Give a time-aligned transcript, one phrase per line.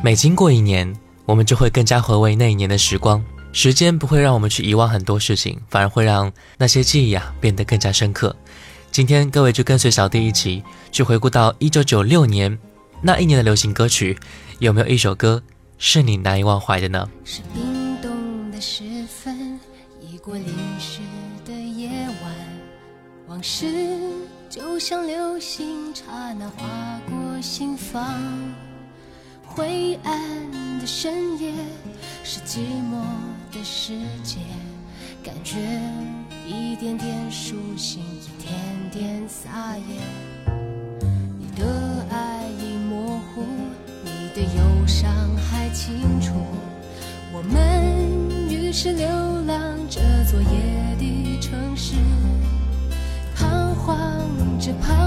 [0.00, 0.94] 每经过一年，
[1.26, 3.22] 我们就会更加回味那一年的时光。
[3.52, 8.34] 时间不会让我们去遗忘很多事情，反而会让那些记忆啊变得更加深刻。
[8.92, 10.62] 今天各位就跟随小弟一起
[10.92, 12.56] 去回顾到一九九六年
[13.02, 14.16] 那一年的流行歌曲，
[14.60, 15.42] 有没有一首歌
[15.78, 17.08] 是你难以忘怀的呢？
[17.24, 19.58] 是冰冻的时分，
[20.00, 20.46] 已过淋
[20.78, 21.00] 湿
[21.44, 21.90] 的夜
[22.22, 22.32] 晚，
[23.26, 23.66] 往事
[24.48, 28.14] 就像流星，刹那划过心房。
[29.58, 30.16] 灰暗
[30.78, 31.52] 的深夜，
[32.22, 33.02] 是寂寞
[33.50, 34.38] 的世界，
[35.20, 35.56] 感觉
[36.46, 38.54] 一点点苏醒，一点
[38.92, 40.00] 点撒野。
[41.40, 43.44] 你的爱已模糊，
[44.04, 46.34] 你的忧伤还清楚。
[47.32, 50.00] 我们于是流浪这
[50.30, 51.96] 座夜的城市，
[53.34, 53.98] 彷徨
[54.60, 54.97] 着彷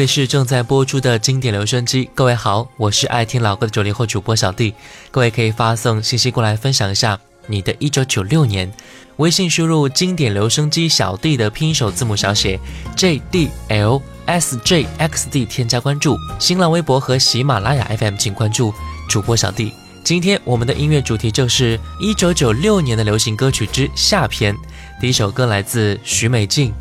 [0.00, 4.72] 里是正在播出的经典留声机，各位好，我是爱听老歌的九零后主播小弟，
[5.10, 8.72] 各位可以发送信息过来分享一下你的一九九六年，
[9.16, 12.58] 微信输入经典留声机小弟的拼音首字母小写
[12.96, 18.72] J D L S J X D，添加关注，新浪微博和喜马拉雅 FM 请关注
[19.06, 19.70] 主播小弟。
[20.02, 24.56] 今天我们的音乐主题就是一九九六年的流行歌曲之下篇，
[24.98, 26.72] 第一首歌来自许美静，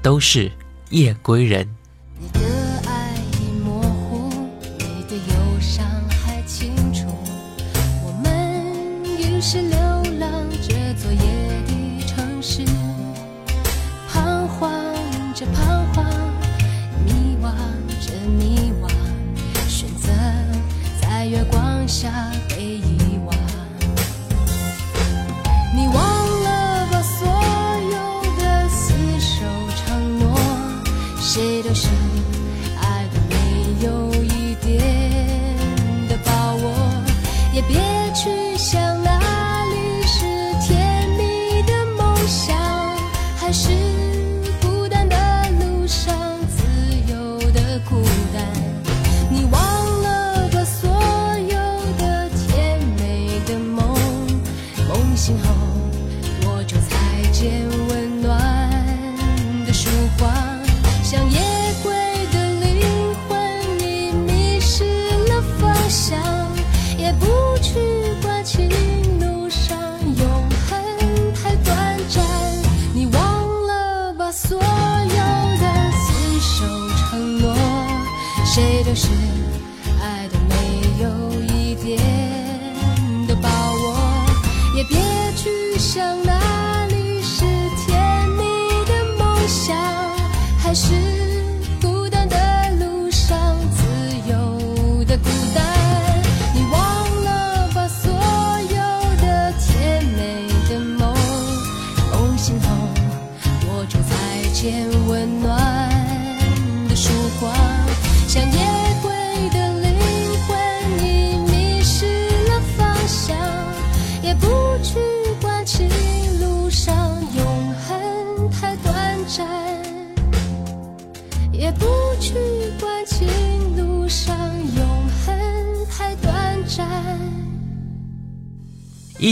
[0.00, 0.52] 都是
[0.90, 1.68] 夜归人。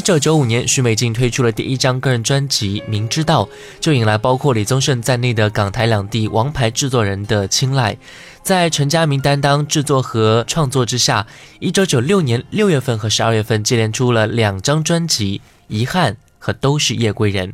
[0.06, 3.44] 九九五年，许美静推出了第一张个人专辑《明知道》，
[3.80, 7.96] 就引来包括李宗盛在内的港台两地王牌制作人的青睐。
[8.40, 11.26] 在陈家明担当制作和创作之下，
[11.58, 17.48] 一九九六年六月份和十二月份接连出了两张专辑《遗憾》和《都是夜归人》，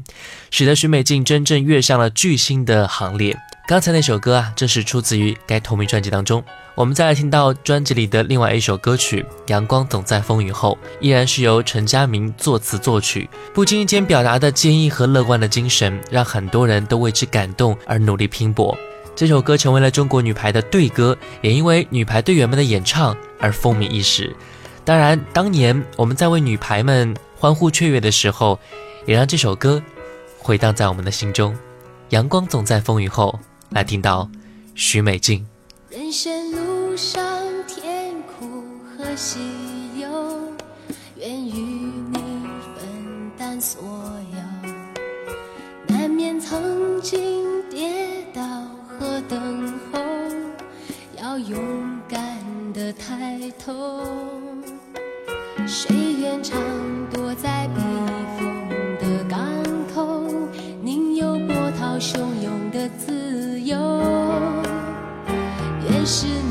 [0.50, 3.34] 使得许美静真正跃上了巨星的行列。
[3.64, 6.42] 刚才那首歌啊，正是出自于该同名专辑当中。
[6.74, 18.76] 我们再来听到专辑里的另外一首歌曲《阳光总在风雨后》，依然是由陈佳明作词作曲，不经意间表达的坚毅和乐观的精神，让很多人都为之感动而努力拼搏。
[19.14, 24.34] 这首歌成为了中国女排的队歌，也因为女排队员们的演唱而风靡一时。
[24.84, 28.58] 当然，当年我们在为女排们欢呼雀跃的时候，
[29.06, 29.80] 也让这首歌
[30.36, 31.56] 回荡在我们的心中。
[32.08, 33.38] 阳光总在风雨后。
[33.74, 34.28] 来听到
[34.74, 35.46] 许美静。
[35.88, 37.22] 人生路上
[37.66, 38.64] 甜苦
[38.96, 39.38] 和喜
[39.98, 40.52] 忧，
[41.16, 42.18] 愿与你
[42.76, 43.82] 分担所
[44.32, 45.94] 有。
[45.94, 48.42] 难免曾经跌倒
[48.86, 50.00] 和等候，
[51.18, 51.58] 要勇
[52.06, 52.38] 敢
[52.74, 54.06] 的抬头。
[55.66, 56.60] 谁愿常
[57.10, 57.66] 躲在
[66.04, 66.41] 是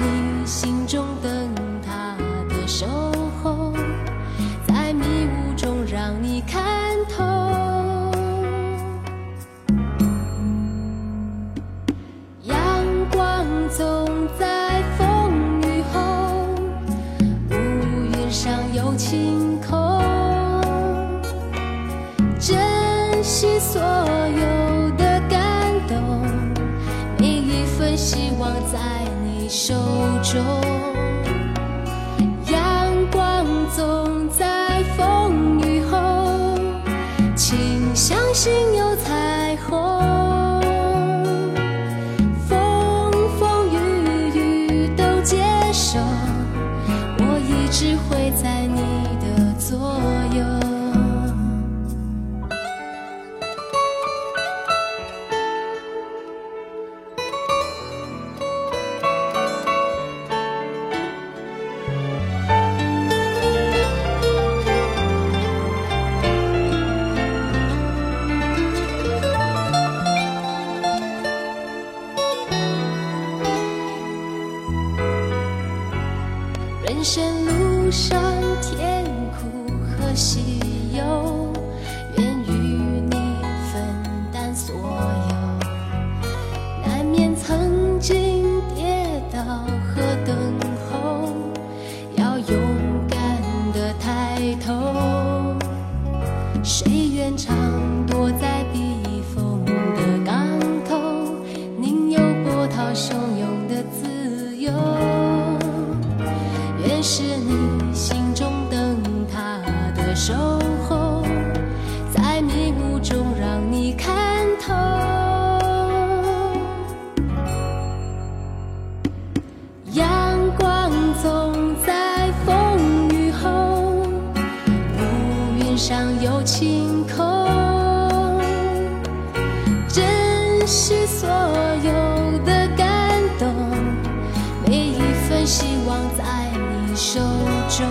[137.78, 137.88] 中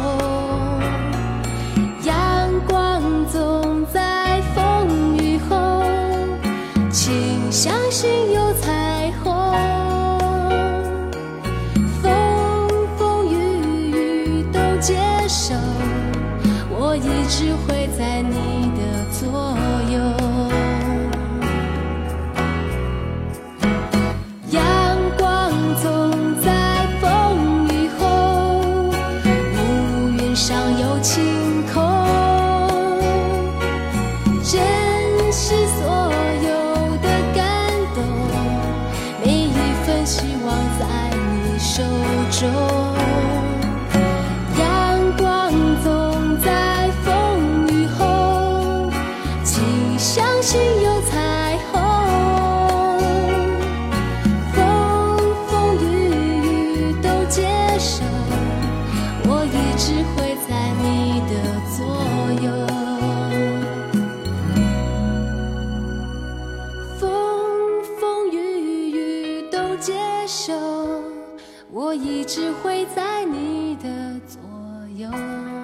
[2.05, 3.02] 阳光
[3.33, 5.83] 总在风雨后
[6.90, 9.33] 请相信有彩虹
[12.02, 15.54] 风风雨雨都接受
[16.69, 18.50] 我一直会在你。
[70.30, 70.52] 手，
[71.72, 74.40] 我一直会在你的左
[74.96, 75.60] 右。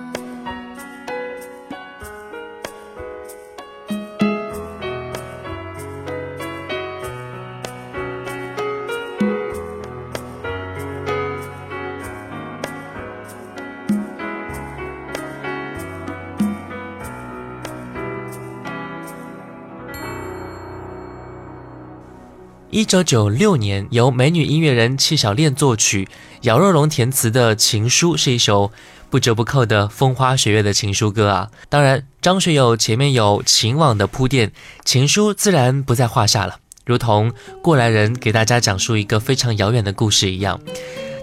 [22.77, 26.07] 一九九六年，由美女音乐人戚小恋作曲，
[26.43, 28.71] 姚若龙填词的《情书》是一首
[29.09, 31.51] 不折不扣的风花雪月的情书歌啊。
[31.71, 34.49] 当然，张学友前面有情网的铺垫，
[34.85, 40.61] 《情书》自然不在话下了，如同过来人给大家讲述一个非常遥远的故事一样。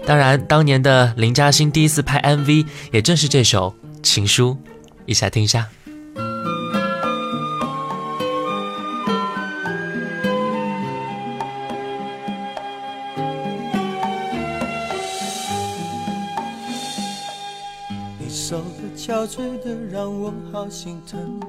[0.04, 4.58] 当然，当年的林嘉欣第一次拍 MV，也正是这首《情书》，
[5.06, 5.68] 一起来听一下。
[19.24, 21.40] 憔悴的让我好心疼。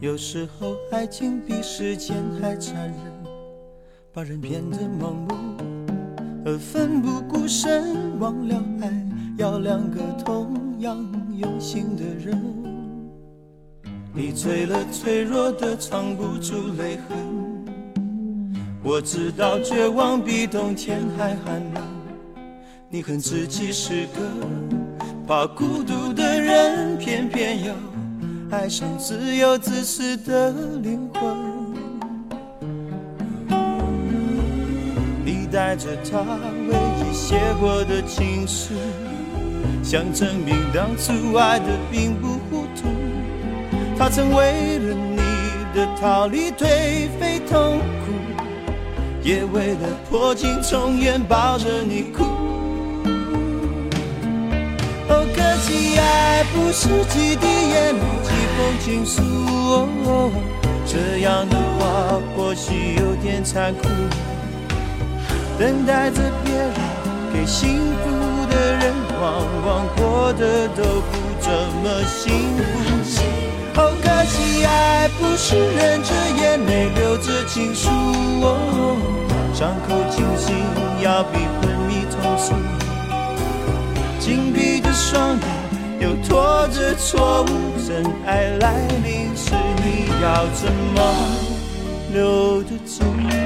[0.00, 2.96] 有时候爱情比时间还残忍，
[4.10, 5.34] 把人变得盲目
[6.46, 8.18] 而奋不顾身。
[8.18, 9.06] 忘了爱
[9.36, 10.96] 要两个同样
[11.36, 12.40] 用心的人。
[14.14, 17.18] 你醉了，脆弱的藏不住泪痕。
[18.82, 21.84] 我知道绝望比冬天还寒冷。
[22.88, 24.79] 你恨自己是个。
[25.30, 27.72] 怕孤独的人，偏偏要
[28.50, 30.50] 爱上自由自私的
[30.82, 31.22] 灵魂。
[35.24, 36.18] 你带着他
[36.68, 38.74] 唯一写过的情书，
[39.84, 42.88] 想证明当初爱的并不糊涂。
[43.96, 45.16] 他曾为了你
[45.72, 48.12] 的逃离颓废痛苦，
[49.22, 52.24] 也为了破镜重圆抱着你哭。
[55.40, 59.22] 可惜爱不是几滴眼泪，几封情书。
[60.84, 63.88] 这样的话或许有点残酷。
[65.58, 66.74] 等待着别人
[67.32, 68.10] 给幸福
[68.50, 71.50] 的人，往往过得都不怎
[71.82, 72.60] 么幸福。
[73.72, 77.88] 好可惜，爱不是忍着眼泪，留着情书。
[79.54, 80.54] 伤口清醒，
[81.02, 82.54] 要比昏迷痛楚。
[84.30, 85.40] 紧闭着双眼。
[85.98, 87.46] 又拖着错误，
[87.84, 89.50] 真爱来临时，
[89.82, 90.98] 你要怎么
[92.12, 93.39] 留得住？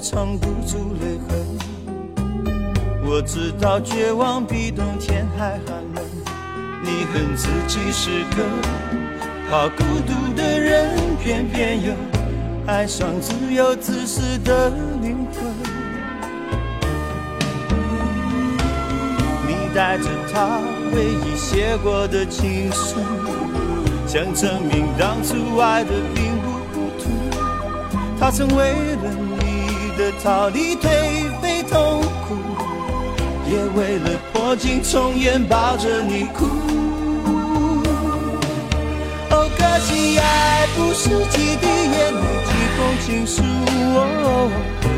[0.00, 1.38] 藏不住泪痕。
[3.04, 6.04] 我知道绝望比冬天还寒冷，
[6.82, 8.44] 你恨自己是个
[9.50, 11.92] 怕孤独的人，偏偏又
[12.66, 14.70] 爱上自由自私的
[15.02, 15.42] 灵魂。
[19.46, 20.60] 你带着他
[20.94, 23.00] 唯一写过的情书，
[24.06, 27.10] 想证明当初爱的并不糊涂。
[28.18, 29.39] 他曾为了你
[30.00, 32.34] 的逃离颓废痛苦。
[33.46, 36.46] 也为了破镜重圆抱着你哭。
[39.30, 43.42] 哦，可惜爱不是几滴眼泪几封情书
[43.94, 44.50] 哦。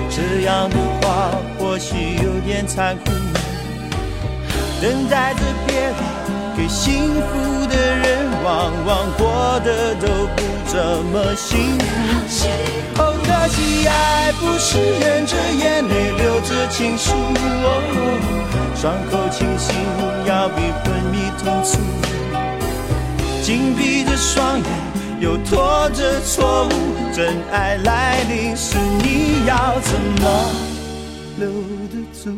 [0.09, 3.11] 这样的话或许有点残酷。
[4.80, 5.94] 等待着别人
[6.56, 10.06] 给幸福的人，往往过得都
[10.37, 10.75] 不怎
[11.12, 11.82] 么幸福。
[12.99, 17.12] 哦，可惜爱不是忍着眼泪流着情书。
[17.12, 17.66] 哦
[18.75, 19.76] 伤口清醒，
[20.26, 21.78] 要比昏迷痛楚。
[23.40, 24.66] 紧闭着双眼，
[25.20, 26.68] 又拖着错误。
[27.14, 30.25] 真爱来临时，你要怎么
[31.38, 31.49] 留
[31.92, 32.32] 得住？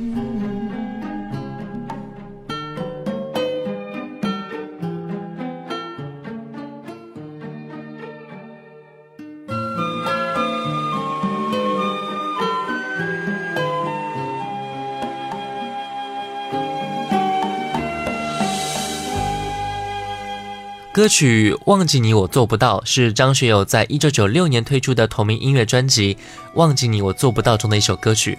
[20.95, 26.15] 歌曲《忘记你我做不到》是张学友在一九九六年推出的同名音乐专辑
[26.55, 28.39] 《忘记你我做不到》中的一首歌曲。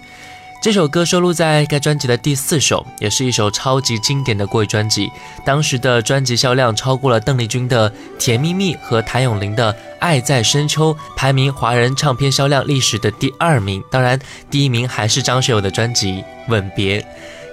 [0.62, 5.12] 这首歌收录在该专辑的第四首，也是一首超级经典的国语专辑。
[5.46, 13.84] 当时的专辑销量超过了邓丽君的《甜蜜蜜》和谭咏麟的《爱在深秋》，排名华人唱片销量历史的第二名。
[13.92, 14.18] 当然，
[14.50, 16.14] 第一名还是张学友的专辑
[16.48, 17.02] 《吻别》。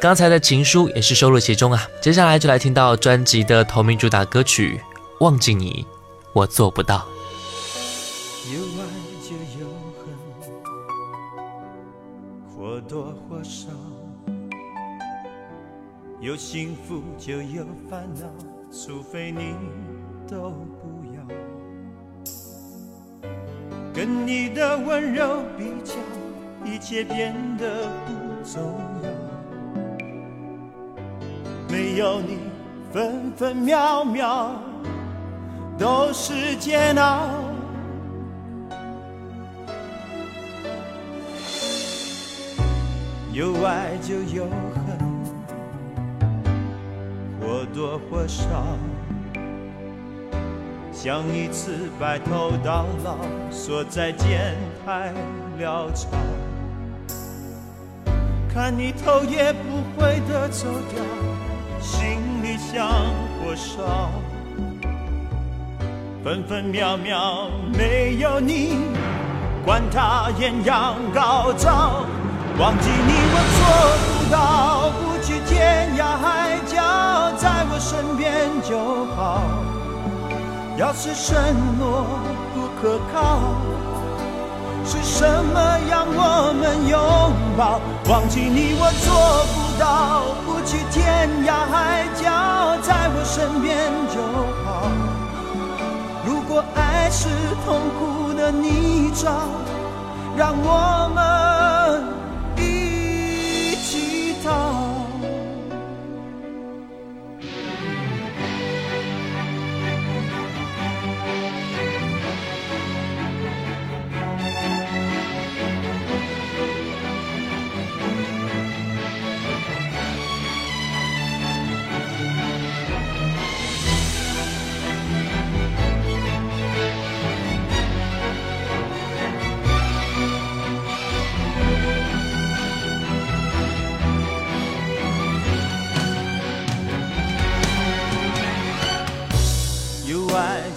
[0.00, 1.88] 刚才的情书也是收录其中啊。
[2.00, 4.80] 接下来就来听到专辑的同名主打歌曲。
[5.22, 5.86] 忘记你，
[6.32, 7.06] 我做不到。
[8.52, 8.82] 有爱
[9.22, 9.68] 就有
[10.02, 10.12] 恨，
[12.50, 13.68] 或多或少；
[16.20, 18.26] 有幸福就有烦恼，
[18.72, 19.54] 除非你
[20.26, 21.22] 都不要。
[23.94, 25.94] 跟你的温柔比较，
[26.64, 28.12] 一切变得不
[28.44, 28.60] 重
[29.04, 29.08] 要。
[31.68, 32.38] 没有你，
[32.92, 34.60] 分分秒秒
[35.78, 37.28] 都是煎熬。
[43.32, 44.98] 有爱就有恨，
[47.40, 48.44] 或多或少。
[50.92, 53.16] 像一次白头到老，
[53.50, 55.12] 说再见太
[55.58, 56.08] 潦草。
[58.52, 61.02] 看你头也不回的走掉，
[61.80, 62.86] 心里像
[63.40, 64.10] 火烧。
[66.24, 68.78] 分分秒秒没有你，
[69.64, 72.04] 管它艳阳高照。
[72.60, 73.60] 忘记你我做
[74.06, 76.76] 不到，不去天涯海角，
[77.36, 78.78] 在我身边就
[79.16, 79.42] 好。
[80.78, 81.34] 要是承
[81.76, 82.06] 诺
[82.54, 83.40] 不可靠，
[84.84, 87.00] 是什么让我们拥
[87.58, 87.80] 抱？
[88.08, 92.30] 忘记你我做不到，不去天涯海角，
[92.80, 94.22] 在我身边就
[94.64, 94.86] 好。
[96.52, 97.30] 如果爱是
[97.64, 99.30] 痛苦的泥沼，
[100.36, 101.51] 让我们。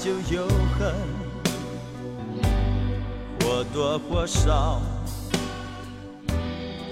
[0.06, 0.94] 就有恨，
[3.42, 4.80] 或多或少，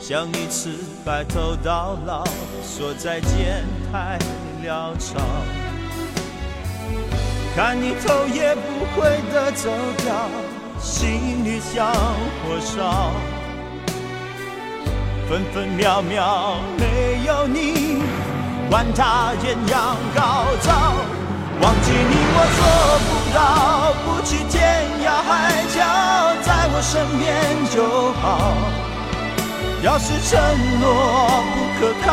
[0.01, 0.71] 想一次
[1.05, 2.23] 白头到老，
[2.63, 4.17] 说再见太
[4.65, 5.19] 潦草。
[7.55, 10.27] 看你头也不回的走掉，
[10.79, 13.11] 心里像火烧，
[15.29, 18.01] 分分秒秒没有你，
[18.71, 20.95] 管它艳阳高照。
[21.61, 22.63] 忘记你我做
[23.33, 25.31] 到，不去天涯海
[25.73, 25.81] 角，
[26.41, 27.25] 在我身边
[27.73, 27.77] 就
[28.21, 28.53] 好。
[29.81, 30.39] 要是承
[30.79, 30.81] 诺
[31.53, 32.07] 不可靠，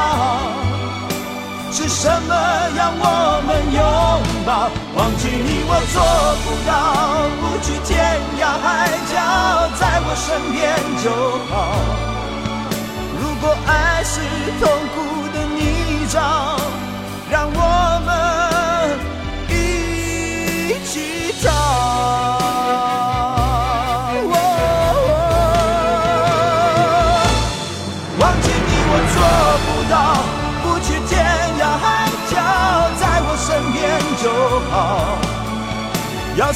[1.70, 2.32] 是什么
[2.74, 3.78] 让我们拥
[4.44, 4.68] 抱？
[4.96, 6.02] 忘记你我做
[6.42, 6.70] 不到，
[7.38, 7.94] 不去天
[8.40, 9.14] 涯海角，
[9.78, 10.58] 在我身边
[11.04, 11.06] 就
[11.48, 11.54] 好。
[13.20, 14.20] 如果爱是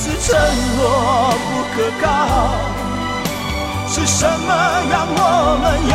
[0.05, 0.37] 是承
[0.77, 2.07] 诺不可靠，
[3.89, 4.49] 是什么
[4.91, 5.19] 让我
[5.63, 5.95] 们拥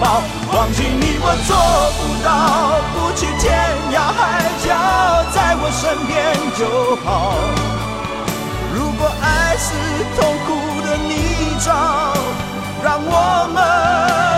[0.00, 0.04] 抱？
[0.52, 1.54] 忘记你我做
[1.96, 2.28] 不到，
[2.92, 3.46] 不去天
[3.92, 4.18] 涯海
[4.66, 4.66] 角，
[5.32, 6.12] 在我身边
[6.58, 6.60] 就
[7.04, 7.06] 好。
[8.74, 9.68] 如果爱是
[10.16, 10.48] 痛苦
[10.84, 11.14] 的泥
[11.60, 11.70] 沼，
[12.82, 14.35] 让我们。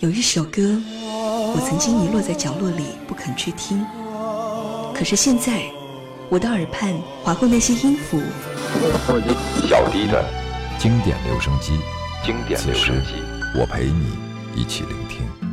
[0.00, 0.62] 有一首歌，
[1.02, 3.84] 我曾经遗落在角落里不肯去听，
[4.94, 5.62] 可是现在，
[6.30, 8.18] 我的耳畔划过那些音符。
[9.68, 10.24] 小迪的
[10.78, 11.78] 经典留声机，
[12.24, 13.12] 经典留声机，
[13.54, 14.16] 我陪你
[14.56, 15.49] 一起聆听。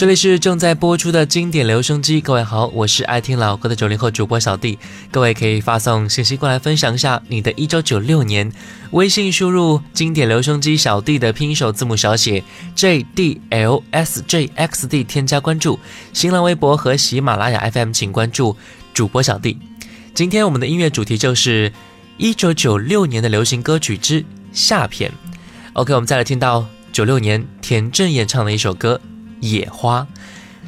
[0.00, 4.78] 这里是正在播出的经典留声机，各位好，我是爱听老歌的九零后主播小弟，
[5.10, 8.50] 各位可以发送信息过来分享一下你的一九九六年，
[8.92, 12.42] 微信输入经典留声机小弟的拼音首字母小写
[12.74, 15.78] J D L S J X D，添加关注，
[16.14, 18.56] 新浪微博和喜马拉雅 FM 请关注
[18.94, 19.58] 主播小弟。
[20.14, 21.70] 今天我们的音乐主题就是
[22.16, 25.12] 一九九六年的流行歌曲之下篇。
[25.74, 28.98] OK，我们再来听到九六年田震演唱的一首歌。
[29.40, 30.06] 野花，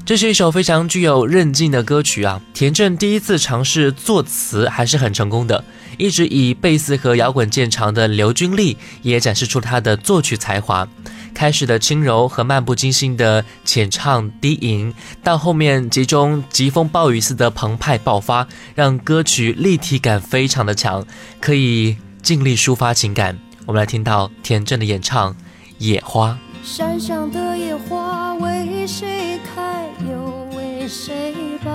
[0.05, 2.41] 这是一首非常具有韧劲的歌曲啊！
[2.53, 5.65] 田震第一次尝试作词还是很成功的，
[5.97, 10.89] 一直以贝斯和摇滚见长的刘君丽也展示出他的作曲才华。
[11.35, 21.07] 开始的轻柔和漫不经心的浅唱低吟，到后面集中疾风暴雨似的澎湃爆发，让歌曲立体感非常的强，
[21.41, 23.39] 可以尽力抒发情感。
[23.65, 25.33] 我们来听到田震的演唱
[25.79, 26.39] 《野花》。
[26.63, 31.73] 山上的野花为谁开，又为谁败？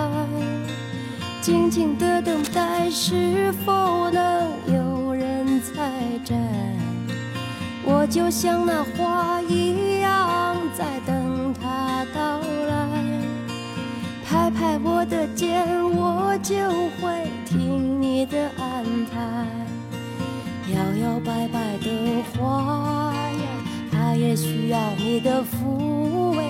[1.41, 5.91] 静静的等待，是否能有人采
[6.23, 6.35] 摘？
[7.83, 12.87] 我就像那花一样，在等它到来。
[14.25, 16.55] 拍拍我的肩，我就
[17.01, 19.19] 会听你的安排。
[20.73, 23.26] 摇摇摆摆的花。
[24.19, 26.43] 也需要你的抚慰，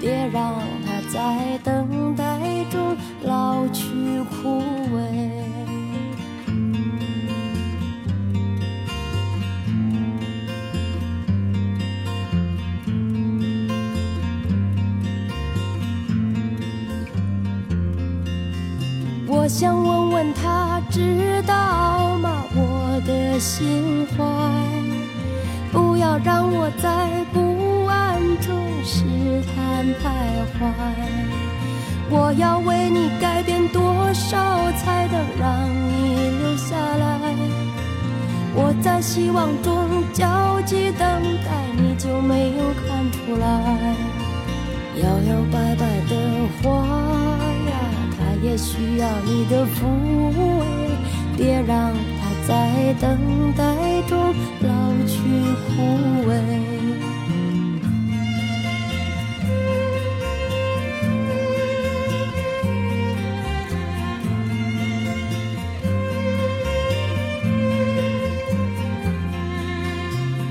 [0.00, 2.24] 别让他在等待
[2.70, 3.84] 中老去
[4.30, 4.60] 枯
[4.92, 4.98] 萎。
[19.30, 22.44] 我想问问他，知道吗？
[22.54, 24.77] 我的心怀。
[25.98, 29.02] 不要让我在不安中试
[29.50, 30.06] 探徘
[30.54, 30.70] 徊。
[32.08, 37.34] 我要为你改变多少，才能让你留下来？
[38.54, 39.74] 我在希望中
[40.12, 41.04] 焦急等
[41.44, 43.96] 待，你就没有看出来？
[45.02, 46.14] 摇摇摆摆的
[46.62, 46.86] 花
[47.66, 47.74] 呀，
[48.16, 49.82] 它也需要你的抚
[50.30, 50.62] 慰，
[51.36, 51.92] 别让
[52.48, 53.62] 在等待
[54.08, 54.88] 中老。
[55.08, 55.82] 去枯
[56.28, 56.32] 萎。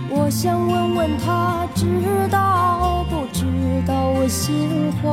[0.09, 1.85] 我想问问他，知
[2.31, 3.45] 道不知
[3.85, 5.07] 道我心怀？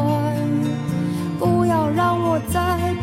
[1.38, 2.93] 不要让我在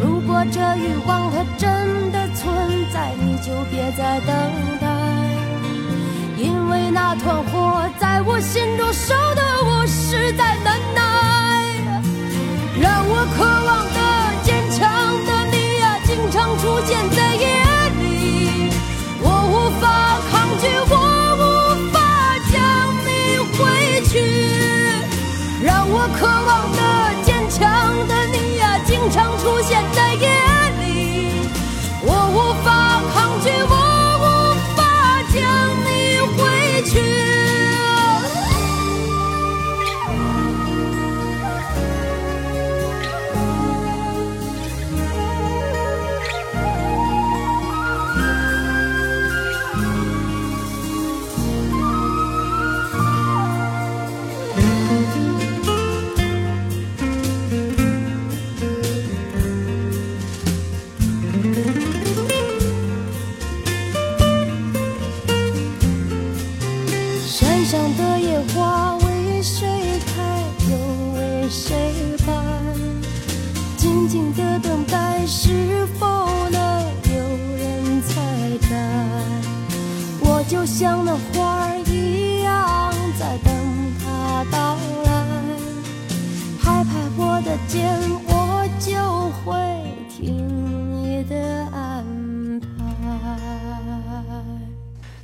[0.00, 2.54] 如果这欲望它真的存
[2.92, 4.34] 在，你就别再等
[4.80, 4.86] 待，
[6.36, 11.02] 因为那团火在我心中烧得我实在难耐。
[12.80, 13.98] 让我渴望的
[14.44, 14.78] 坚强
[15.26, 17.67] 的你呀，经常出现在夜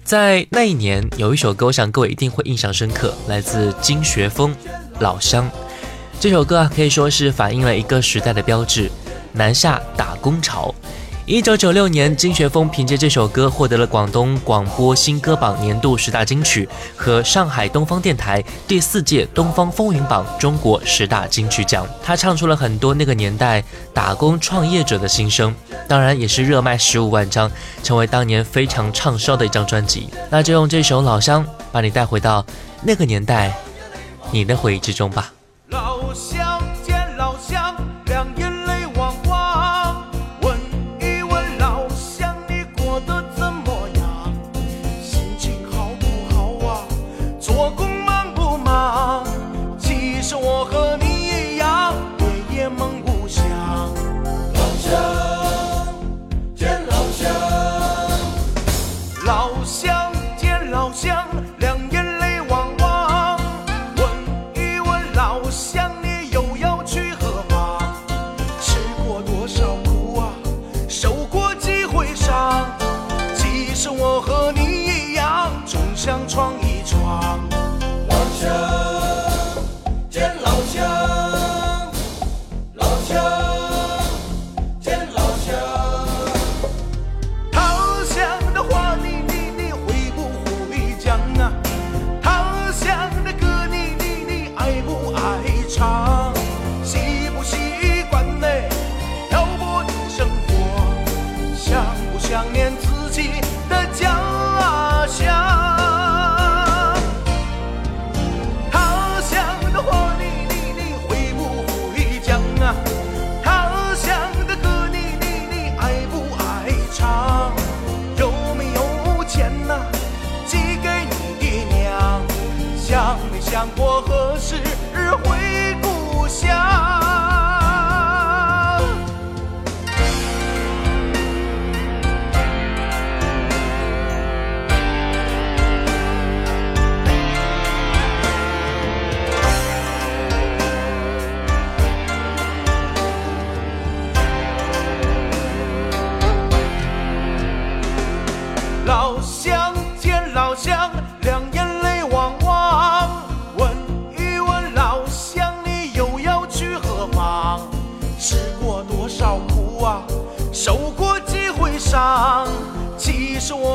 [0.04, 4.54] 在那一年，有一首歌，我想各位一定会印象深刻，来自金学峰
[5.00, 5.50] 《老乡》。
[6.20, 8.90] 这首歌啊，可以说是反映了一个时代的标志——
[9.32, 10.74] 南下打工潮。
[11.26, 21.88] 一九九六年，金学峰凭借这首歌获得了广东广播新歌榜年度十大金曲和上海东方电台第四届东方风云榜中国十大金曲奖。
[22.02, 25.54] 他唱出了很多那个年代打工创业者的心声，
[25.88, 27.50] 当然也是热卖十五万张，
[27.82, 30.10] 成为当年非常畅销的一张专辑。
[30.28, 32.44] 那就用这首《老乡》把你带回到
[32.82, 33.56] 那个年代，
[34.30, 35.32] 你的回忆之中吧。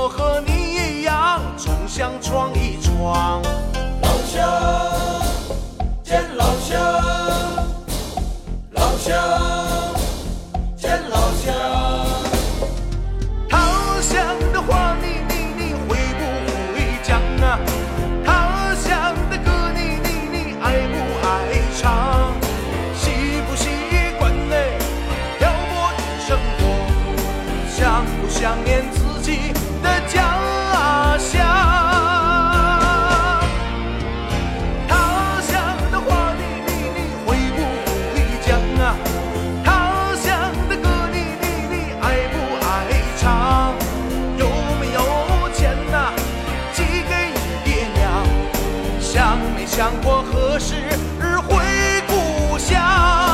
[0.01, 2.53] 我和你一样，总想闯
[49.11, 50.75] 想没想过何时
[51.47, 51.65] 回
[52.07, 53.28] 故乡？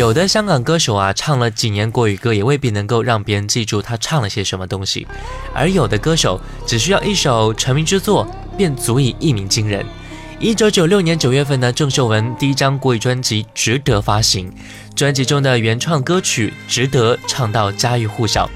[0.00, 5.06] 有的香港歌手啊，唱了几年国语歌，也未必能够让别人记住他唱了些什么东西；
[5.52, 9.84] 而有的歌手只需要一首成名之作，便足以一鸣惊人。
[10.38, 14.50] 一九九六年九月份呢，郑秀文第一张国语专辑《值得》发行，
[14.96, 18.48] 专辑中的原创歌曲《值得》唱到家喻户晓。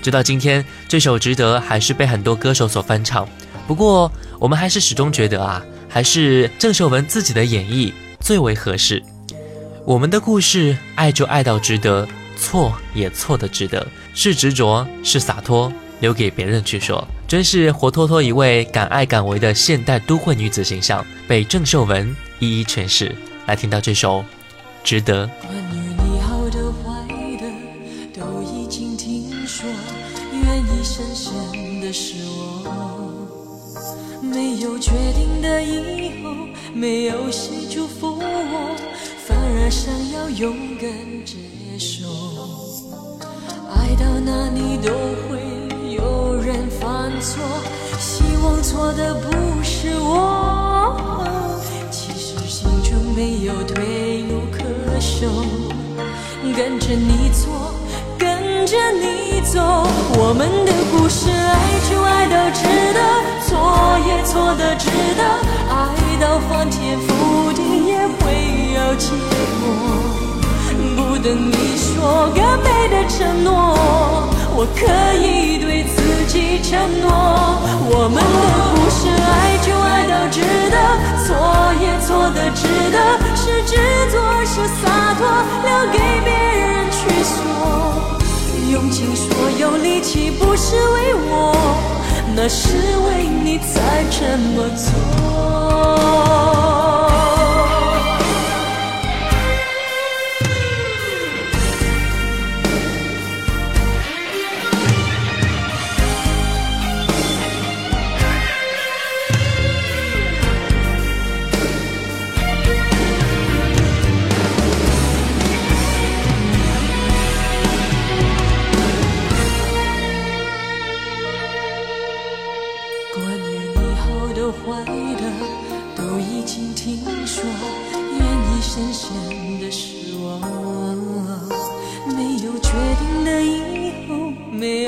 [0.00, 3.28] 直到今天，这首《值得》还是被很多歌手所翻唱。
[3.66, 9.02] 不过，我们还是始终觉得啊，还是郑秀文自己的演绎最为合适。
[9.84, 17.06] 我们的故事，爱就爱到值得，错也错的值得，是执着，是洒脱，留给别人去说。
[17.26, 23.14] 真是活脱脱一位敢爱敢为的现代都会女子形象，被郑秀文一一诠释。
[23.46, 24.20] 来听到这首
[24.84, 25.26] 《值得》。
[25.40, 27.04] 关于你好的坏
[27.40, 29.68] 的都已经听说，
[30.32, 32.14] 愿意深陷的是
[32.64, 36.30] 我，没有决定的以后，
[36.72, 38.76] 没有谁祝福我，
[39.64, 40.90] 而想要勇敢
[41.24, 41.36] 接
[41.78, 42.04] 受。
[43.70, 44.90] 爱到哪里都
[45.28, 45.38] 会
[45.94, 47.40] 有人犯错，
[47.96, 50.98] 希望错的不是我。
[51.92, 54.58] 其实心中没有退路可
[54.98, 55.28] 守，
[56.56, 57.72] 跟着你错，
[58.18, 59.60] 跟着你走。
[60.18, 62.91] 我们的故事，爱就爱到值
[71.22, 73.52] 等你说个美的承诺，
[74.56, 74.82] 我可
[75.22, 77.06] 以对自己承诺。
[77.94, 78.26] 我们的
[78.74, 80.76] 故事，爱就爱到值得，
[81.22, 81.30] 错
[81.78, 82.98] 也错的值得，
[83.36, 83.78] 是执
[84.10, 85.22] 着是洒脱，
[85.62, 87.32] 留给别人去说。
[88.72, 89.24] 用尽所
[89.60, 91.54] 有力气，不是为我，
[92.34, 92.66] 那是
[93.06, 94.90] 为你才这么做。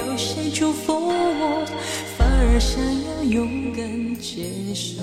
[0.06, 1.64] 有谁祝福我，
[2.16, 3.82] 反而想要勇敢
[4.20, 5.02] 接受。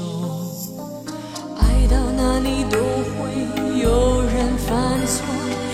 [1.58, 2.78] 爱到哪里都
[3.18, 3.20] 会
[3.82, 4.70] 有人犯
[5.08, 5.26] 错，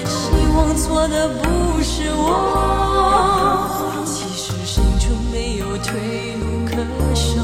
[0.05, 0.15] 希
[0.55, 1.43] 望错的不
[1.83, 2.25] 是我。
[4.05, 5.91] 其实心中没有退
[6.39, 6.71] 路可
[7.13, 7.41] 守，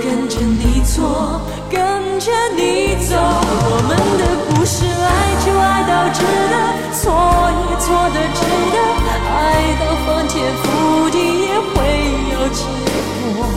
[0.00, 1.78] 跟着你错，跟
[2.20, 3.16] 着你走。
[3.16, 5.08] 我们的故事，爱
[5.44, 6.54] 就爱到值得，
[6.94, 7.10] 错
[7.58, 8.40] 也错的值
[8.72, 8.76] 得，
[9.40, 9.42] 爱
[9.80, 11.74] 到翻天覆地也会
[12.32, 12.60] 有结
[13.34, 13.48] 果。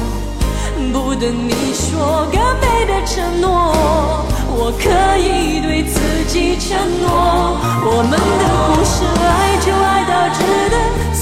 [0.94, 3.48] 不等你说更美的承诺，
[4.48, 4.84] 我可
[5.18, 7.08] 以对自己承诺。
[7.86, 10.76] 我们的故事，爱就爱到值得，
[11.14, 11.22] 错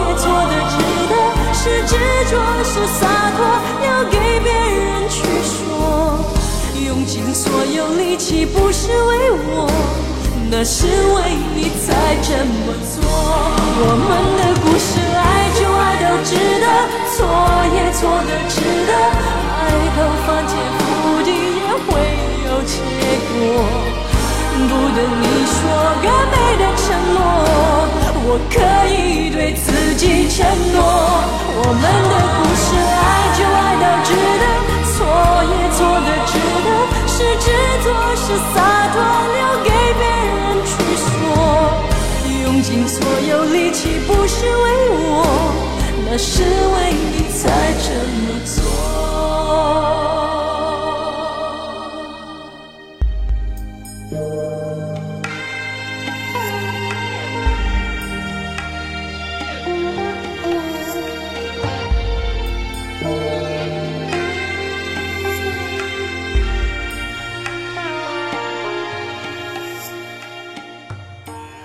[0.00, 0.72] 也错的值
[1.10, 1.12] 得，
[1.52, 1.92] 是执
[2.30, 2.32] 着
[2.64, 3.00] 是洒
[3.36, 3.38] 脱，
[3.86, 5.52] 要给别人去说。
[6.86, 9.68] 用尽所有力气，不是为我，
[10.52, 12.98] 那是为你才这么做。
[13.06, 16.66] 我们的故事，爱就爱到值得。
[17.14, 17.18] 错
[17.70, 18.90] 也错的值得，
[19.46, 19.62] 爱
[19.94, 21.88] 到翻天覆地也会
[22.44, 22.74] 有结
[23.30, 23.32] 果。
[24.60, 25.56] 不等你说
[26.02, 26.82] 更美的承
[27.14, 27.18] 诺，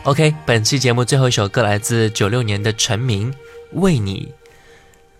[0.06, 3.34] OK，本期节目最后一首歌来自九六年的陈明。
[3.72, 4.32] 为你，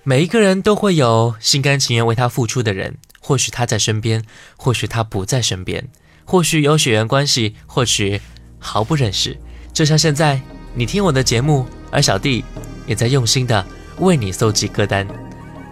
[0.04, 2.96] 每一个人都会有心甘情愿为他付出的人。
[3.20, 4.24] 或许他在身边，
[4.56, 5.88] 或许他不在身边，
[6.24, 8.22] 或许有血缘关系，或许
[8.60, 9.36] 毫不认识。
[9.74, 10.40] 就像现在，
[10.76, 12.46] 你听我的节目，而小弟
[12.86, 13.66] 也在用心的
[13.98, 15.08] 为你搜集歌单，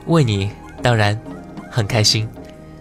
[0.08, 0.50] 为你
[0.82, 1.16] 当然
[1.70, 2.28] 很开心。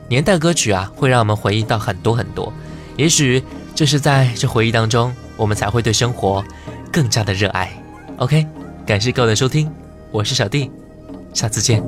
[0.09, 2.51] 年代歌曲啊，会让我们回忆到很多很多。
[2.97, 3.43] 也许
[3.75, 6.45] 就是在这回忆当中，我们才会对生活
[6.93, 7.71] 更加的热爱。
[8.19, 8.47] OK，
[8.87, 9.71] 感谢各位的收听。
[10.11, 10.71] 我是小弟，
[11.33, 11.83] 下次见。